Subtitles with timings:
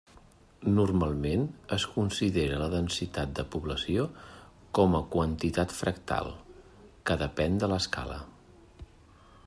[0.77, 1.43] Normalment,
[1.75, 4.07] es considera la densitat de població
[4.79, 6.33] com a quantitat fractal,
[7.11, 8.19] que depèn de l'escala.